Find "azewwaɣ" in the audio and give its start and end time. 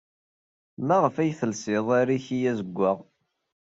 2.51-2.97